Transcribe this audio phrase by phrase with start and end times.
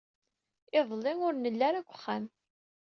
[0.79, 2.25] Iḍelli, ur nelli ara deg uxxam.